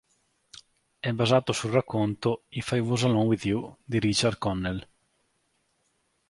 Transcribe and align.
È 0.99 1.11
basato 1.11 1.51
sul 1.51 1.69
racconto 1.69 2.45
"If 2.49 2.71
I 2.71 2.79
Was 2.79 3.03
Alone 3.03 3.25
with 3.27 3.45
You" 3.45 3.77
di 3.85 3.99
Richard 3.99 4.39
Connell. 4.39 4.87